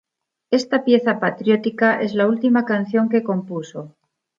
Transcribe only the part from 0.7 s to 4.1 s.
pieza patriótica es la última canción que compuso.